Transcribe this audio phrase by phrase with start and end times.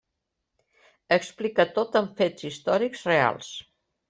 [1.17, 3.53] Explica tot amb fets històrics reals.